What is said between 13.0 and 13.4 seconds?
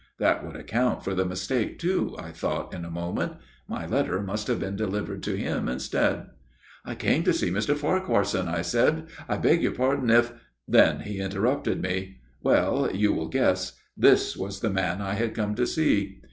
will